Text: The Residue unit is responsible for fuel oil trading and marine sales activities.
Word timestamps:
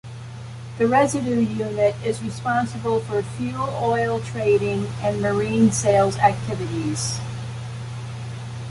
The 0.79 0.87
Residue 0.87 1.41
unit 1.41 1.93
is 2.03 2.23
responsible 2.23 3.01
for 3.01 3.21
fuel 3.21 3.69
oil 3.83 4.19
trading 4.19 4.87
and 4.99 5.21
marine 5.21 5.71
sales 5.71 6.17
activities. 6.17 7.19